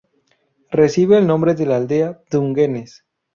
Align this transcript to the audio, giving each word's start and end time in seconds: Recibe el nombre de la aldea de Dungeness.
Recibe 0.71 1.19
el 1.19 1.27
nombre 1.27 1.53
de 1.53 1.67
la 1.67 1.75
aldea 1.75 2.13
de 2.13 2.23
Dungeness. 2.39 3.03